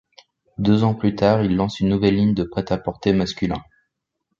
Deux 0.57 0.83
ans 0.83 0.95
plus 0.95 1.13
tard, 1.15 1.43
il 1.43 1.55
lance 1.55 1.79
une 1.79 1.89
nouvelle 1.89 2.15
ligne 2.15 2.33
de 2.33 2.41
prêt-à-porter 2.43 3.13
masculin. 3.13 3.63